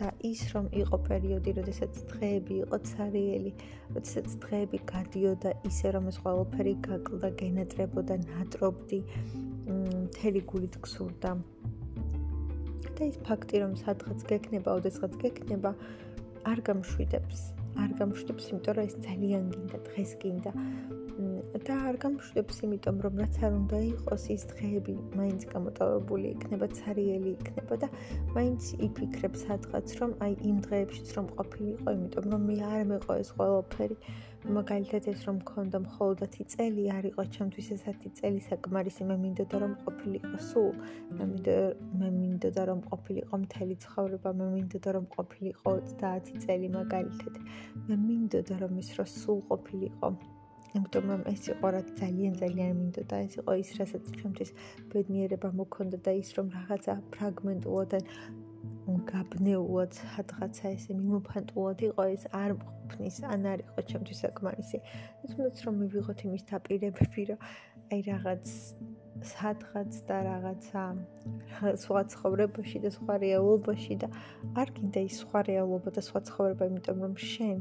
და 0.00 0.08
ის 0.24 0.42
რომ 0.56 0.66
იყო 0.72 0.96
პერიოდი, 1.08 1.50
როდესაც 1.60 1.92
დღეები 2.12 2.54
იყო 2.64 2.76
цаრიელი, 2.90 3.52
როდესაც 3.94 4.28
დღეები 4.44 4.78
გადიოდა 4.92 5.50
ისე 5.68 5.92
რომ 5.96 6.08
ეს 6.08 6.18
ყველაფერი 6.24 6.74
გაკლდა, 6.88 7.28
გენატრებოდა, 7.42 8.14
ნატრობდი, 8.24 9.00
მთელი 10.08 10.40
გულით 10.52 10.80
გსურდა. 10.80 11.36
და 13.00 13.06
ის 13.08 13.16
ფაქტი 13.24 13.56
რომ 13.64 13.72
სადღაც 13.80 14.24
გექნება, 14.28 14.76
ოდესღაც 14.76 15.12
გექნება, 15.24 15.72
არ 16.44 16.58
გამშვიდებს. 16.68 17.59
არ 17.76 17.90
გამშვიდებს, 18.00 18.44
იმიტომ 18.50 18.74
რომ 18.76 18.84
ეს 18.88 18.94
ძალიან 19.06 19.44
გინდა, 19.54 19.78
დღეს 19.90 20.10
გინდა. 20.22 20.52
და 21.66 21.74
არ 21.88 21.96
გამშვიდებს, 22.02 22.56
იმიტომ 22.66 22.96
რომ 23.04 23.18
რაც 23.20 23.34
არ 23.44 23.52
უნდა 23.56 23.78
იყოს 23.90 24.24
ის 24.34 24.42
დღეები, 24.52 24.94
მაინც 25.20 25.42
გამოტოვებული 25.52 26.26
იქნება, 26.34 26.66
цаრიელი 26.80 27.30
იქნება 27.36 27.74
და 27.82 27.88
მაინც 28.36 28.62
იფიქრებ 28.86 29.34
სადღაც, 29.44 29.88
რომ 30.00 30.10
აი 30.24 30.32
იმ 30.50 30.56
დღეებშიც 30.66 31.08
რომ 31.18 31.26
ყოფილიყო, 31.36 31.88
იმიტომ 31.96 32.26
რომ 32.32 32.42
მე 32.48 32.56
არ 32.70 32.82
მეყო 32.92 33.12
ეს 33.22 33.30
ყველაფერი. 33.36 33.96
მაგალითად 34.48 35.04
ეს 35.12 35.20
რომ 35.28 35.36
მქონდა 35.44 35.78
მხოლოდ 35.84 36.20
10 36.24 36.46
წელი 36.52 36.84
არ 36.96 37.04
იყო 37.10 37.24
ჩემთვის 37.36 37.66
ეს 37.74 37.82
10 37.88 38.14
წელი 38.20 38.40
საკმარისი 38.48 39.04
მე 39.10 39.16
მინდოდა 39.24 39.56
რომ 39.60 39.74
ყოფილიყო 39.84 40.38
სულ. 40.48 40.72
მე 41.12 41.24
მინდოდა 41.32 41.56
მე 42.00 42.08
მინდოდა 42.16 42.62
რომ 42.70 42.80
ყოფილიყო 42.88 43.34
მთელი 43.44 43.76
ცხოვრება 43.84 44.30
მე 44.40 44.46
მინდოდა 44.56 44.90
რომ 44.96 45.06
ყოფილიყო 45.16 45.70
30 46.00 46.40
წელი 46.46 46.68
მაგალითად. 46.78 47.34
მე 47.88 47.96
მინდოდა 48.08 48.54
რომ 48.64 48.72
ის 48.80 48.90
რო 48.96 49.06
სულ 49.20 49.40
ყოფილიყო. 49.52 50.08
იმიტომ 50.74 51.04
რომ 51.12 51.22
ეს 51.34 51.42
იყო 51.52 51.66
რა 51.76 51.82
ძალიან 52.00 52.34
ძალიან 52.42 52.72
მინდოდა. 52.80 53.16
ეს 53.26 53.34
იყო 53.44 53.52
ის 53.62 53.70
რასაც 53.76 54.04
ჩემთვის 54.18 54.50
ბედნიერება 54.88 55.48
მოქონდა 55.60 55.98
და 56.06 56.12
ის 56.22 56.30
რომ 56.38 56.46
რაღაცა 56.56 56.92
ფრაგმენტულად 57.12 57.92
გაბნეულად 59.10 59.98
რაღაცა 60.16 60.70
ესე 60.76 60.94
მიმოფანტულად 61.00 61.82
იყო 61.88 62.06
ეს 62.14 62.24
არ 62.42 62.54
მყოფნის 62.60 63.16
ან 63.32 63.46
არ 63.52 63.60
იყო 63.66 63.80
ჩემთვის 63.90 64.18
საკმარისი. 64.24 64.78
თუმცა 65.30 65.60
რომ 65.66 65.74
მივიღოთ 65.82 66.18
იმის 66.26 66.42
დაპირებები 66.50 67.22
რომ 67.30 67.38
აი 67.90 68.00
რაღაც 68.10 68.44
სადღაც 69.20 69.92
და 70.08 70.16
რაღაცა 70.24 70.82
სხვა 71.84 72.02
ცხოვრებაში 72.12 72.78
და 72.84 72.90
სხვა 72.96 73.14
რეალობაში 73.24 73.94
და 74.02 74.08
არ 74.60 74.68
გინდა 74.76 75.00
ის 75.08 75.14
სხვა 75.22 75.40
რეალობა 75.50 75.90
და 75.96 76.02
სხვა 76.08 76.20
ცხოვრება 76.28 76.68
იმიტომ 76.70 76.98
რომ 77.04 77.14
შენ 77.30 77.56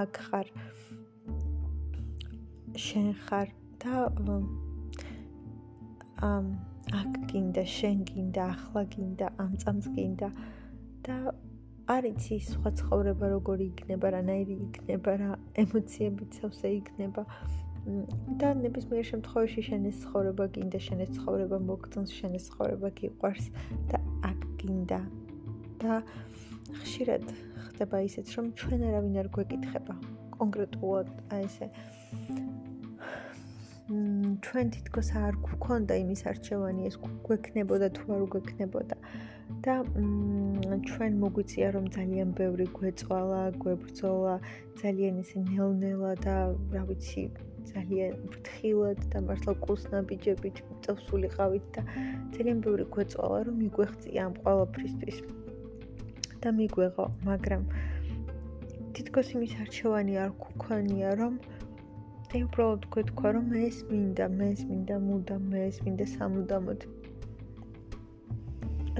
აქ 0.00 0.20
ხარ 0.26 0.46
შენ 2.86 3.08
ხარ 3.24 3.48
და 3.84 3.94
ამ 6.32 6.46
აქ 6.90 7.12
გინდა 7.30 7.64
შენ 7.76 7.98
გინდა 8.10 8.42
ახლა 8.54 8.82
გინდა 8.94 9.26
ამ 9.44 9.52
წამს 9.62 9.86
გინდა 9.96 10.28
და 11.06 11.16
არიცი 11.90 12.36
სხვა 12.46 12.70
ცხოვრება 12.78 13.28
როგორი 13.32 13.64
იქნება 13.72 14.10
რანაირი 14.14 14.56
იქნება 14.66 15.12
რა 15.22 15.30
ემოციებით 15.62 16.38
სავსე 16.40 16.70
იქნება. 16.78 17.24
და 18.40 18.48
ნებისმიერ 18.62 19.06
შემთხვევაში 19.08 19.62
შენ 19.68 19.86
ეს 19.90 19.96
ცხოვრება 20.04 20.44
გინდა 20.54 20.78
შენ 20.86 21.00
ეს 21.04 21.10
ცხოვრება 21.16 21.58
მოგწონს 21.70 22.12
შენ 22.18 22.36
ეს 22.38 22.44
ცხოვრება 22.50 22.88
გიყვარს 22.98 23.46
და 23.90 23.98
აქ 24.30 24.40
გინდა. 24.62 25.00
და 25.82 25.98
ხშირად 26.78 27.24
ხდება 27.66 27.96
ისიც 28.06 28.28
რომ 28.38 28.46
ჩვენ 28.60 28.80
არავინ 28.88 29.16
არ 29.22 29.28
გვეკითხება 29.34 29.94
კონკრეტულად 30.38 31.08
აი 31.34 31.42
ესე 31.48 31.66
ჩვენ 34.46 34.66
თითქოს 34.74 35.08
არ 35.18 35.36
გვქონდა 35.42 35.94
იმის 36.02 36.22
არჩევანი 36.30 36.86
ეს 36.88 36.96
გვექნებოდა 37.26 37.88
თუ 37.96 38.04
არ 38.16 38.22
გვექნებოდა 38.34 38.96
და 39.66 39.74
ჩვენ 40.88 41.12
მოგვიწია 41.22 41.68
რომ 41.76 41.86
ძალიან 41.96 42.28
ბევრი 42.38 42.66
გვეწვალა, 42.78 43.42
გვებრძოლა, 43.62 44.34
ძალიან 44.82 45.18
ისე 45.22 45.38
ნელ-ნელა 45.50 46.12
და 46.24 46.36
რა 46.74 46.82
ვიცი, 46.88 47.24
ძალიან 47.72 48.12
ფრთხილად 48.32 49.00
და 49.12 49.18
მართლა 49.26 49.54
კუსნაბიჯებით 49.66 50.56
წავსულიყავით 50.86 51.64
და 51.74 51.82
ძალიან 52.34 52.58
ბევრი 52.64 52.84
გვეწვალა 52.94 53.38
რომ 53.50 53.56
მიგვეღწია 53.62 54.20
ამ 54.26 54.34
ყოველფრისთვის. 54.46 55.18
და 56.42 56.50
მიგვეღო, 56.58 57.06
მაგრამ 57.26 57.62
თითქოს 58.94 59.28
იმის 59.34 59.52
არჩევანი 59.62 60.14
არ 60.22 60.30
გვქონია 60.42 61.10
რომ 61.20 61.34
აი 62.32 62.46
უბრალოდ 62.48 62.84
გქვა 62.88 63.30
რომ 63.36 63.48
ეს 63.60 63.78
მინდა, 63.92 64.26
ეს 64.44 64.60
მინდა 64.64 64.96
მუდამ, 65.04 65.48
ეს 65.68 65.78
მინდა 65.84 66.04
სამუდამოდ. 66.16 66.84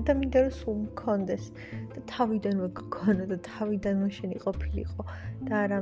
და 0.06 0.12
მინდა 0.18 0.42
რომ 0.44 0.52
სულ 0.56 0.76
მქონდეს 0.82 1.44
და 1.94 2.02
თავიდანვე 2.12 2.68
გქონოდა 2.80 3.26
და 3.32 3.38
თავიდანვე 3.48 4.08
შენი 4.18 4.36
ყოფილიყო 4.44 5.02
და 5.48 5.52
არა 5.62 5.78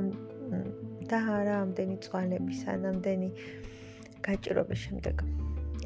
და 1.11 1.19
არა 1.39 1.55
ამდენი 1.65 1.95
წვალების, 2.07 2.61
ანამდენი 2.75 3.29
გაჭირობის 4.27 4.79
შემდეგ. 4.85 5.15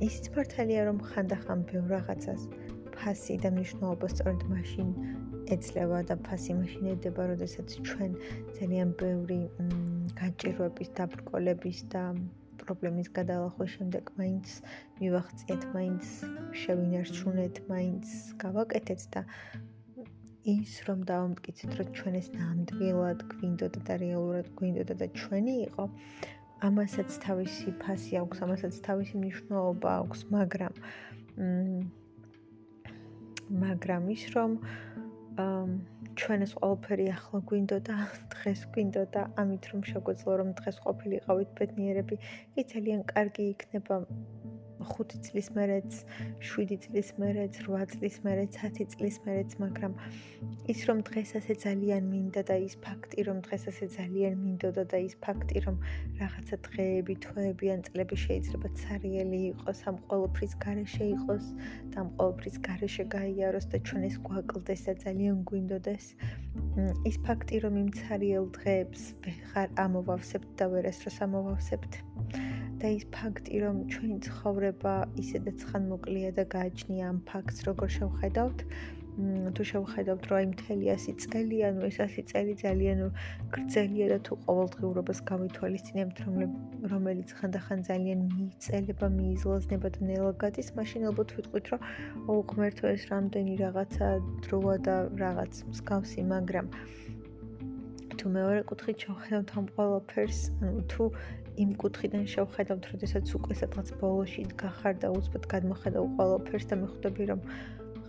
ისიც 0.06 0.26
მართალია 0.38 0.82
რომ 0.86 0.98
ხანდახან 1.10 1.60
ბევრ 1.70 1.86
რაღაცას 1.96 2.42
ფასი 2.98 3.36
და 3.44 3.50
მნიშვნელობა 3.56 4.08
სწორედ 4.14 4.42
მაშინ 4.52 4.88
ეძლევა 5.56 6.00
და 6.10 6.16
ფასი 6.25 6.56
მაშინ 6.60 6.90
ედება, 6.96 7.28
როდესაც 7.32 7.75
ჩვენ 7.88 8.12
ძალიან 8.58 8.90
ბევრი 9.02 9.40
გაჭირვების, 10.20 10.90
დაბრკოლების 11.00 11.80
და 11.94 12.04
პრობლემის 12.62 13.10
გადალახვის 13.18 13.72
შემდეგ 13.78 14.12
მაინც 14.20 14.48
მივახციეთ, 15.02 15.62
მაინც 15.75 16.04
შევინარჩუნეთ, 16.62 17.56
მაინც 17.70 18.06
გავაკეთეთ 18.42 19.02
და 19.14 19.22
ის 20.46 20.74
რომ 20.88 21.00
დავამტკიცეთ, 21.10 21.72
რომ 21.78 21.88
ჩვენ 21.98 22.16
ეს 22.22 22.28
ნამდვილად 22.38 23.20
გვინდოდა 23.34 23.80
და 23.86 23.94
რეალურად 24.02 24.48
გვინდოდა 24.58 24.96
და 25.02 25.08
ჩვენი 25.20 25.56
იყო, 25.68 25.86
ამასაც 26.70 27.10
თავისი 27.25 27.75
ფასი 27.82 28.14
აქვს, 28.22 28.42
ამასაც 28.46 28.74
თავისი 28.88 29.14
მნიშვნელობა 29.22 29.90
აქვს, 30.02 30.20
მაგრამ 30.36 30.74
მაგრამ 33.50 34.10
ის 34.16 34.24
რომ 34.36 34.58
ჩვენ 36.20 36.46
ეს 36.46 36.54
ყველაფერი 36.58 37.06
ახლა 37.12 37.40
გვინდოდა, 37.50 37.96
დღეს 38.34 38.62
გვინდოდა, 38.75 39.22
ამით 39.42 39.64
რომ 39.72 39.82
შეგვეძლო 39.92 40.38
რომ 40.42 40.50
დღეს 40.60 40.78
ყოფილიყავით 40.86 41.50
ბედნიერები, 41.60 42.18
კი 42.56 42.62
ძალიან 42.74 43.02
კარგი 43.12 43.50
იქნება 43.54 44.00
5 44.89 45.18
წლის 45.25 45.48
მერეც, 45.58 45.92
7 46.51 46.77
წლის 46.86 47.10
მერეც, 47.22 47.60
8 47.65 47.86
წლის 47.94 48.15
მერეც, 48.25 48.58
10 48.62 48.88
წლის 48.94 49.18
მერეც, 49.25 49.58
მაგრამ 49.63 49.94
ის 50.72 50.80
რომ 50.89 51.01
დღეს 51.10 51.30
ასე 51.39 51.54
ძალიან 51.65 52.04
მინდა 52.13 52.42
და 52.50 52.56
ის 52.68 52.75
ფაქტი 52.86 53.25
რომ 53.27 53.38
დღეს 53.46 53.63
ასე 53.72 53.86
ძალიან 53.98 54.34
მინდოდა 54.46 54.84
და 54.94 54.98
ის 55.08 55.15
ფაქტი 55.25 55.58
რომ 55.65 55.75
რაღაცა 56.22 56.56
დღეები, 56.68 57.13
თვეები 57.25 57.65
ან 57.75 57.82
წლები 57.88 58.15
შეიძლება 58.25 58.68
ცარიელი 58.82 59.39
იყოს, 59.51 59.80
ამ 59.89 59.96
ყოველფრის 60.10 60.54
გარეშე 60.65 61.06
იყოს 61.15 61.46
და 61.92 61.96
ამ 62.04 62.10
ყოველფრის 62.18 62.58
გარეშე 62.68 63.04
გაიაროს 63.15 63.65
და 63.72 63.77
ჩვენ 63.88 64.01
ეს 64.10 64.18
გვაკლდეს 64.27 64.82
და 64.88 64.94
ძალიან 65.06 65.38
გვინდოდეს. 65.50 66.06
ის 67.10 67.18
ფაქტი 67.25 67.56
რომ 67.63 67.75
იმ 67.84 67.89
ცარიელ 68.00 68.46
დღეებს 68.58 69.01
ვეღარ 69.25 69.70
ამოვავსებთ 69.86 70.50
და 70.60 70.65
ვერასდროს 70.74 71.18
ამოვავსებთ. 71.25 72.55
და 72.86 72.92
ის 72.94 73.06
ფაქტი, 73.13 73.60
რომ 73.65 73.77
ჩვენი 73.89 74.15
ცხოვრება 74.27 74.94
ისედაც 75.22 75.63
ხანმოკლეა 75.70 76.32
და 76.38 76.44
გააჩნია 76.54 77.06
ამ 77.12 77.20
ფაქტს, 77.30 77.65
როგორ 77.68 77.89
შევხედავთ, 77.98 78.60
თუ 79.58 79.63
შევხედავთ, 79.70 80.25
რომ 80.30 80.38
აი 80.38 80.48
მთელი 80.51 80.86
100 80.94 81.13
წელი, 81.34 81.58
ანუ 81.65 81.82
ეს 81.88 81.98
100 82.04 82.24
წელი 82.32 82.54
ძალიან 82.62 83.00
გრძელია 83.56 84.08
და 84.12 84.18
თუ 84.27 84.34
ყოველდღიურობას 84.46 85.20
გავითვალისწინებთ, 85.32 86.18
რომელიც 86.94 87.30
ხანდახან 87.39 87.80
ძალიან 87.89 88.20
მიიწელება, 88.36 89.08
მიიზლაზნება 89.18 89.88
და 89.96 90.01
ნელა 90.10 90.34
გადის, 90.44 90.70
მაშინ 90.77 91.08
ალბათ 91.10 91.30
ვიტყვით, 91.38 91.65
რომ 91.72 91.82
ოუ 92.30 92.42
ღმერთო, 92.51 92.86
ეს 92.92 93.04
რამდენი 93.13 93.54
რაღაცა 93.63 94.08
დროა 94.46 94.75
და 94.89 94.96
რაღაც 95.24 95.54
მსგავსი, 95.72 96.22
მაგრამ 96.36 96.65
თუ 98.20 98.25
მეორე 98.36 98.62
კუთხით 98.70 98.98
შევხედავთ 99.06 99.50
ამ 99.58 99.65
ყველაფერს, 99.74 100.39
ანუ 100.60 100.82
თუ 100.92 101.04
იმ 101.62 101.72
კუთხიდან 101.82 102.26
შევხედავთ, 102.32 102.86
როდესაც 102.94 103.32
უკვე 103.38 103.56
სადღაც 103.62 103.90
ბოლოში 104.02 104.44
გახარ 104.60 105.00
და 105.04 105.12
უცბად 105.16 105.48
გადმოხედავ 105.54 106.06
ყველაფერს 106.18 106.68
და 106.72 106.76
მეხვდები, 106.84 107.28
რომ 107.32 107.42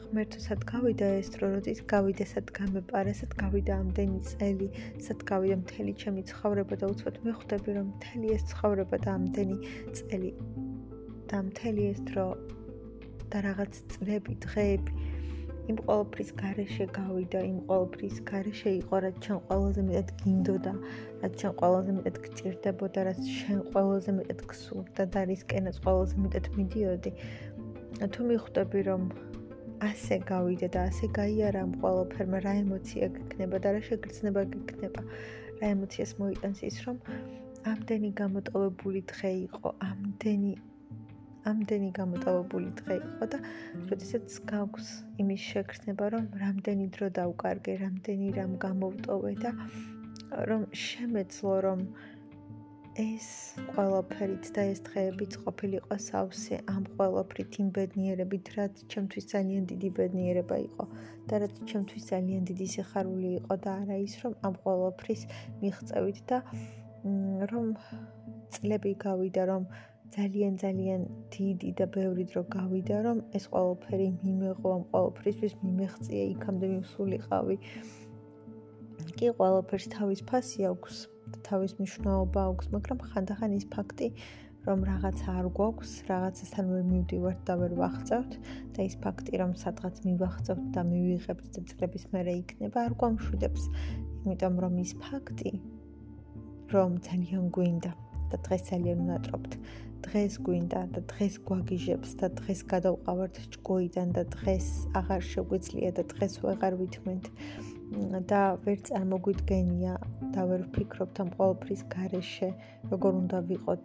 ღმერთო, 0.07 0.39
სად 0.47 0.61
გავიდა 0.71 1.07
ეს 1.21 1.31
დრო, 1.35 1.51
როდის 1.55 1.81
გავიდა, 1.93 2.27
სად 2.33 2.51
გამეპარა, 2.59 3.13
სად 3.21 3.33
გავიდა 3.43 3.79
ამდენი 3.83 4.21
წელი, 4.31 4.69
სად 5.07 5.25
გავიდა 5.31 5.57
მთელი 5.63 5.93
ჩემი 6.03 6.23
ცხოვრება 6.31 6.79
და 6.83 6.91
უცბად 6.95 7.17
მეხვდები, 7.27 7.77
რომ 7.79 7.87
მთელი 7.95 8.35
ეს 8.37 8.47
ცხოვრება 8.53 8.97
და 9.07 9.11
ამდენი 9.19 9.57
წელი 9.99 10.31
და 11.31 11.43
მთელი 11.51 11.83
ეს 11.91 12.01
დრო 12.11 12.27
და 13.31 13.39
რაღაც 13.47 13.83
წლები, 13.95 14.39
დღეები 14.47 15.06
იმ 15.71 15.79
ყოველფრის 15.87 16.31
garaშე 16.41 16.85
გავიდა, 16.97 17.41
იმ 17.51 17.59
ყოველფრის 17.69 18.19
garaშე 18.31 18.71
იყო, 18.81 18.97
რაც 19.05 19.17
ჩვენ 19.27 19.39
ყველაზე 19.47 19.83
მეტად 19.89 20.11
გინდოდა, 20.23 20.73
რაც 21.23 21.33
ჩვენ 21.41 21.53
ყველაზე 21.61 21.93
მეტად 21.97 22.17
გჭირდებოდა, 22.27 23.01
რაც 23.09 23.21
ჩვენ 23.39 23.61
ყველაზე 23.71 24.11
მეტად 24.19 24.41
გსურდა 24.51 25.03
და 25.15 25.21
რისკენაც 25.31 25.77
ყველაზე 25.87 26.15
მეტად 26.27 26.47
მიდიოდი. 26.59 27.11
თუ 28.13 28.21
მიხვდები, 28.31 28.81
რომ 28.91 29.03
ასე 29.89 30.17
გავიდა 30.31 30.69
და 30.75 30.81
ასე 30.89 31.07
გაიარა 31.19 31.61
ამ 31.67 31.73
ყოველფერმა, 31.83 32.39
რა 32.47 32.53
ემოცია 32.63 33.07
გქნება 33.17 33.57
და 33.65 33.69
რა 33.75 33.81
შეგრძნება 33.89 34.41
გქნება, 34.55 35.03
რა 35.61 35.67
ემოციას 35.75 36.13
მოიტანს 36.21 36.61
ის, 36.71 36.77
რომ 36.87 36.97
ამდენი 37.73 38.11
გამოტოვებული 38.23 39.01
დღე 39.13 39.33
იყო, 39.47 39.69
ამდენი 39.91 40.53
ამდენი 41.51 41.91
გამოტოვებული 41.99 42.71
დღე 42.81 42.97
იყო 43.03 43.29
და 43.35 43.39
როდესაც 43.91 44.39
გაქვს 44.53 44.89
იმის 45.23 45.43
შეგრძნება, 45.53 46.09
რომ 46.15 46.25
რამდენი 46.43 46.87
დრო 46.97 47.09
დავკარგე, 47.21 47.77
რამდენი 47.85 48.29
რამ 48.39 48.53
გამოვტოვე 48.67 49.33
და 49.45 49.51
რომ 50.51 50.63
შემეძლო 50.87 51.57
რომ 51.69 51.81
ეს 52.97 53.27
ყველაფერით 53.77 54.47
და 54.57 54.63
ეს 54.73 54.79
დღეებიც 54.87 55.35
ყოფილიყო 55.45 55.97
სავსე 56.01 56.61
ამ 56.73 56.85
ყველაფრით 56.97 57.59
იმ 57.61 57.69
ბედნიერებით, 57.77 58.47
რაც 58.57 58.85
ჩემთვის 58.95 59.25
ძალიან 59.33 59.67
დიდი 59.73 59.91
ბედნიერება 59.99 60.57
იყო 60.69 60.87
და 61.29 61.41
რაც 61.45 61.55
ჩემთვის 61.73 62.09
ძალიან 62.13 62.49
დიდი 62.51 62.67
სიხარული 62.75 63.31
იყო 63.41 63.55
და 63.67 63.75
არა 63.83 63.97
ის 64.07 64.15
რომ 64.25 64.39
ამ 64.49 64.55
ყველაფრის 64.65 65.23
მიღწევით 65.61 66.19
და 66.33 66.39
რომ 67.53 67.69
წლები 68.57 68.93
გავიდა 69.05 69.45
რომ 69.53 69.69
ძალიან 70.15 70.55
ძალიან 70.63 71.03
დიდი 71.35 71.71
და 71.79 71.87
ბევრი 71.97 72.25
დრო 72.31 72.43
გავიდა, 72.55 72.97
რომ 73.07 73.19
ეს 73.37 73.45
ყველაფერი 73.53 74.09
მიმეღო, 74.23 74.69
ამ 74.77 74.83
ყველაფრისთვის 74.93 75.55
მიმეღწია, 75.65 76.23
იქამდე 76.35 76.67
მივსულიყავი. 76.73 77.57
კი 79.17 79.27
ყველაფერს 79.39 79.87
თავის 79.97 80.21
ფასი 80.29 80.61
აქვს, 80.71 80.95
თავის 81.49 81.73
მნიშვნელობა 81.79 82.41
აქვს, 82.51 82.67
მაგრამ 82.75 82.99
ხანდახან 83.11 83.51
ის 83.59 83.67
ფაქტი, 83.75 84.09
რომ 84.67 84.79
რაღაცა 84.83 85.29
არ 85.41 85.47
გვაქვს, 85.57 85.91
რაღაცასთან 86.11 86.65
ვერ 86.75 86.83
მივდივართ 86.91 87.41
და 87.47 87.55
ვერ 87.61 87.73
ვახწევთ 87.81 88.33
და 88.75 88.81
ის 88.89 88.95
ფაქტი, 89.05 89.33
რომ 89.43 89.53
სადღაც 89.63 90.01
მივახწევთ 90.07 90.65
და 90.75 90.83
მივიღებთ 90.91 91.47
და 91.55 91.61
წლების 91.71 92.05
მერე 92.15 92.33
იქნება, 92.43 92.79
არ 92.87 92.93
გვამშვიდებს. 93.01 93.63
იმიტომ 94.27 94.55
რომ 94.65 94.75
ის 94.83 94.93
ფაქტი, 95.07 95.53
რომ 96.75 96.91
ძალიან 97.09 97.45
გვინდა 97.55 97.93
და 98.31 98.37
დღეს 98.43 98.63
ძალიან 98.71 98.99
უნატრობთ. 99.07 99.53
დღეს 100.05 100.35
გვინდა 100.47 100.81
და 100.95 101.01
დღეს 101.13 101.35
გვაგიჟებს 101.49 102.11
და 102.21 102.29
დღეს 102.41 102.61
გადავყავართ 102.73 103.41
ჭკუიდან 103.55 104.13
და 104.17 104.23
დღეს 104.37 104.67
აღარ 105.01 105.23
შეგვიძლია 105.33 105.91
და 105.99 106.03
დღეს 106.13 106.35
ვეღარ 106.45 106.77
ვითმენთ 106.81 107.25
და 108.33 108.43
ვერ 108.67 108.79
წარმოგვიდგენია 108.89 109.95
და 110.35 110.43
ვერ 110.51 110.67
ვფიქრობთ 110.69 111.23
ამ 111.25 111.31
ყოველფრის 111.39 111.83
გარეშე 111.97 112.51
როგორ 112.93 113.13
უნდა 113.23 113.39
ვიყოთ 113.51 113.85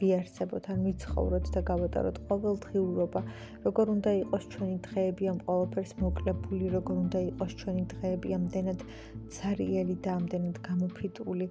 ვიარსებოთ 0.00 0.66
ან 0.72 0.82
ვიცხოვროთ 0.86 1.50
და 1.54 1.60
გავატაროთ 1.70 2.18
ყოველდღიურობა 2.30 3.22
როგორ 3.66 3.92
უნდა 3.94 4.10
იყოს 4.22 4.44
ჩვენი 4.54 4.76
დღეები 4.86 5.30
ამ 5.32 5.38
ყოველფერს 5.48 5.92
მოკლებული 6.02 6.66
როგორ 6.76 7.00
უნდა 7.04 7.20
იყოს 7.30 7.52
ჩვენი 7.62 7.84
დღეები 7.92 8.34
ამდენად 8.38 8.84
цаრიელი 9.38 9.96
და 10.06 10.10
ამდენად 10.18 10.56
გამოფიტული 10.68 11.48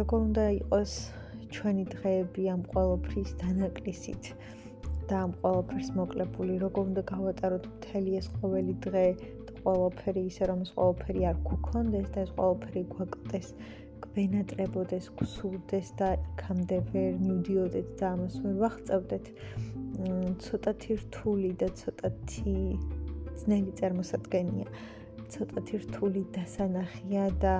როგორ 0.00 0.18
უნდა 0.28 0.44
იყოს 0.60 0.92
ჩვენი 1.54 1.84
დღეები 1.94 2.42
ამ 2.54 2.62
ყოველფრის 2.72 3.30
დანაკლისით 3.42 4.32
და 5.10 5.20
ამ 5.26 5.32
ყოველფერს 5.42 5.88
მოკლებული, 5.98 6.56
როგორ 6.62 6.82
უნდა 6.90 7.02
გავატაროთ 7.10 7.64
მთელი 7.74 8.10
ეს 8.20 8.26
ყოველი 8.38 8.74
დღე 8.86 9.06
და 9.46 9.54
ყოველფერი 9.64 10.22
ისე 10.30 10.48
რომ 10.50 10.60
ეს 10.66 10.70
ყოველფერი 10.78 11.22
არ 11.30 11.40
გქონდეს 11.48 12.08
და 12.14 12.18
ეს 12.26 12.30
ყოველფერი 12.38 12.82
გვაკლდეს, 12.94 13.48
გვენატრებოდეს, 14.04 15.10
გსურდეს 15.18 15.90
და 15.98 16.08
იქამდე 16.28 16.78
ვერ 16.92 17.18
მივდიოდეთ 17.26 17.88
და 18.00 18.06
ამას 18.14 18.38
ვერ 18.44 18.54
ვახწევდეთ. 18.62 19.26
ცოტათი 20.46 20.92
რთული 21.02 21.50
და 21.60 21.68
ცოტათი 21.80 22.54
ძნელი 23.42 23.72
წარმოსადგენია. 23.80 24.68
ცოტათი 25.34 25.78
რთული 25.84 26.22
დასანახია 26.34 27.24
და 27.42 27.54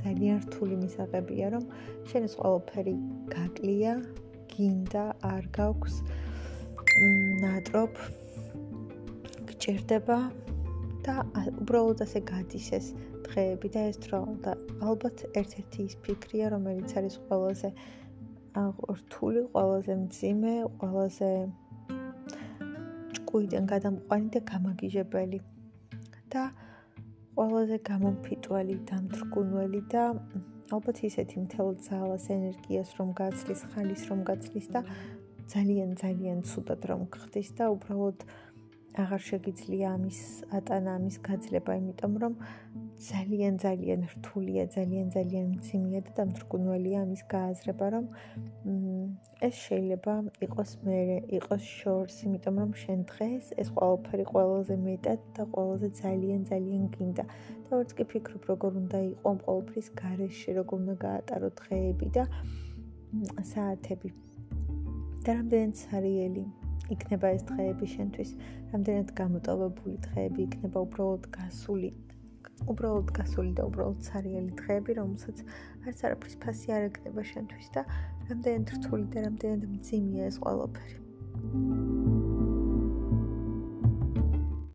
ძალიან 0.00 0.38
რთული 0.46 0.76
მისაღებია, 0.82 1.46
რომ 1.54 1.64
შენ 2.10 2.28
ეს 2.28 2.34
ყველაფერი 2.40 2.94
გაკლია, 3.34 3.92
გინდა, 4.52 5.04
არ 5.32 5.44
გაქვს 5.58 5.96
ნატროფ 7.42 7.94
გჭირდება 9.50 10.18
და 11.06 11.14
უბრალოდ 11.62 12.02
ასე 12.06 12.22
გადის 12.30 12.68
ეს 12.78 12.86
დღეები 13.26 13.68
და 13.74 13.82
ეს 13.90 13.98
დრო 14.06 14.20
და 14.46 14.54
ალბათ 14.86 15.26
ერთ-ერთი 15.40 15.80
ის 15.90 15.94
ფიქრია, 16.06 16.46
რომელიც 16.54 16.90
არის 17.00 17.18
ყველაზე 17.26 17.70
რთული, 19.00 19.42
ყველაზე 19.52 19.92
მძიმე, 20.06 20.54
ყველაზე 20.80 21.30
ჭკუიდან 23.16 23.64
გადამყვანი 23.74 24.28
და 24.34 24.40
გამაგიჟებელი. 24.52 25.40
და 26.32 26.44
ყველაზე 27.36 27.76
გამომფიტველი 27.84 28.74
და 28.88 28.96
მტრკუნველი 29.04 29.80
და 29.92 30.02
ალბათ 30.72 31.02
ისეთი 31.04 31.42
მთელ 31.44 31.74
ძალას 31.84 32.24
ენერგიას 32.32 32.94
რომ 32.96 33.10
გაცლის, 33.18 33.60
ხალის 33.72 34.02
რომ 34.08 34.22
გაცლის 34.24 34.68
და 34.72 34.80
ძალიან 35.52 35.90
ძალიან 36.00 36.38
ცუდად 36.48 36.86
რომ 36.90 37.02
გხდის 37.12 37.50
და 37.60 37.68
უბრალოდ 37.76 38.24
აღარ 39.04 39.22
შეგიძლია 39.28 39.92
ამის 40.00 40.20
ატანა, 40.48 40.96
ამის 40.96 41.16
გაძლება, 41.28 41.76
იმიტომ 41.76 42.14
რომ 42.24 42.40
ძალიან 42.96 43.58
ძალიან 43.60 44.00
რთულია, 44.08 44.62
ძალიან 44.72 45.06
ძალიან 45.12 45.46
მძიმეა 45.56 46.00
და 46.06 46.12
დამრგუნველია 46.18 46.98
ამის 47.04 47.22
გააზრება, 47.32 47.86
რომ 47.94 48.06
ეს 49.46 49.54
შეიძლება 49.66 50.14
იყოს 50.46 50.70
მე, 50.84 51.00
იყოს 51.38 51.64
შორს, 51.78 52.16
იმიტომ 52.24 52.56
რომ 52.62 52.72
შენ 52.82 53.00
დღეს 53.12 53.44
ეს 53.60 53.68
ყველაფერი 53.76 54.24
ყველაზე 54.32 54.76
მეტად 54.86 55.20
და 55.36 55.42
ყველაზე 55.52 55.88
ძალიან 56.02 56.40
ძალიან 56.50 56.84
გინდა. 56.96 57.24
და 57.66 57.72
ვერც 57.76 57.90
კი 57.98 58.04
ფიქრობ, 58.10 58.42
როგორ 58.52 58.72
უნდა 58.80 58.98
იყო 59.12 59.26
ამ 59.32 59.38
ყველაფრის 59.44 59.88
გარეშე, 60.00 60.50
როგორ 60.58 60.76
უნდა 60.82 60.94
გაატარო 61.06 61.48
დღეები 61.60 62.06
და 62.16 62.24
საათები. 63.52 64.08
და 65.24 65.30
რამდენიც 65.36 65.78
არიელი 65.96 66.44
იქნება 66.94 67.28
ეს 67.36 67.42
დღეები 67.50 67.86
შენთვის, 67.94 68.30
რამდენად 68.72 69.08
გამოტოვებული 69.20 69.96
დღეები 70.06 70.40
იქნება 70.48 70.78
უბრალოდ 70.86 71.24
გასული. 71.38 71.90
უბრალოდ 72.64 73.12
გასული 73.18 73.52
და 73.56 73.66
უბრალოდ 73.68 74.04
ცარიელი 74.08 74.52
დღეები, 74.60 74.98
რომელსაც 75.00 75.42
არც 75.86 76.04
არაფრის 76.08 76.36
ფასი 76.42 76.76
არ 76.76 76.88
ეკნება 76.90 77.26
შენთვის 77.32 77.72
და 77.76 77.82
რამდენად 78.30 78.76
რთული 78.78 79.10
და 79.12 79.26
რამდენად 79.28 79.68
მძიმეა 79.74 80.30
ეს 80.30 80.40
ყველაფერი. 80.44 80.96
thank 81.46 82.06
you 82.10 82.25